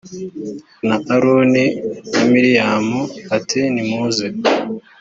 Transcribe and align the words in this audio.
na 0.87 0.95
aroni 1.13 1.65
na 2.13 2.21
miriyamu 2.31 2.99
ati 3.35 3.59
nimuze 3.73 4.27